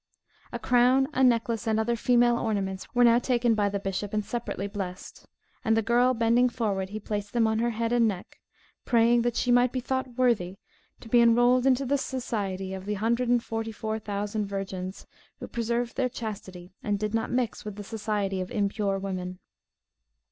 A 0.51 0.57
crown, 0.57 1.07
a 1.13 1.23
necklace, 1.23 1.67
and 1.67 1.79
other 1.79 1.95
female 1.95 2.35
ornaments, 2.35 2.87
were 2.95 3.03
now 3.03 3.19
taken 3.19 3.53
by 3.53 3.69
the 3.69 3.77
bishop 3.79 4.15
and 4.15 4.25
separately 4.25 4.65
blessed; 4.65 5.27
and 5.63 5.77
the 5.77 5.83
girl 5.83 6.15
bending 6.15 6.49
forward, 6.49 6.89
he 6.89 6.99
placed 6.99 7.33
them 7.33 7.45
on 7.45 7.59
her 7.59 7.69
head 7.69 7.93
and 7.93 8.07
neck, 8.07 8.39
praying 8.83 9.21
that 9.21 9.35
she 9.35 9.51
might 9.51 9.71
be 9.71 9.79
thought 9.79 10.17
worthy 10.17 10.57
"to 11.01 11.07
be 11.07 11.21
enrolled 11.21 11.67
into 11.67 11.85
the 11.85 11.99
society 11.99 12.73
of 12.73 12.87
the 12.87 12.95
hundred 12.95 13.29
and 13.29 13.43
forty 13.43 13.71
four 13.71 13.99
thousand 13.99 14.47
virgins, 14.47 15.05
who 15.39 15.47
preserved 15.47 15.95
their 15.97 16.09
chastity 16.09 16.73
and 16.81 16.97
did 16.97 17.13
not 17.13 17.29
mix 17.29 17.63
with 17.63 17.75
the 17.75 17.83
society 17.83 18.41
of 18.41 18.49
impure 18.49 18.97
women." 18.97 19.37